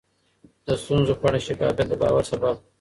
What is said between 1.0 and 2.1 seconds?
په اړه شفافیت د